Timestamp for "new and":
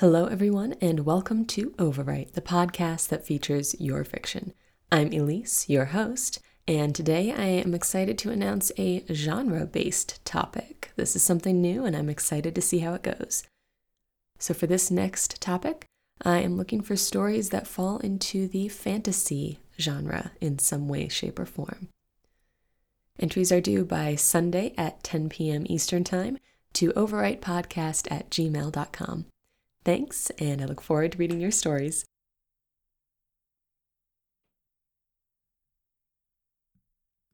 11.60-11.96